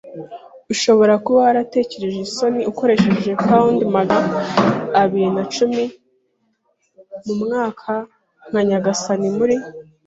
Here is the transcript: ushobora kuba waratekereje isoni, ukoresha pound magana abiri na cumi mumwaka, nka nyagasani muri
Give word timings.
ushobora 0.73 1.13
kuba 1.23 1.39
waratekereje 1.45 2.19
isoni, 2.27 2.59
ukoresha 2.71 3.31
pound 3.45 3.79
magana 3.97 4.37
abiri 5.01 5.29
na 5.35 5.43
cumi 5.53 5.83
mumwaka, 7.25 7.93
nka 8.49 8.61
nyagasani 8.69 9.27
muri 9.37 9.55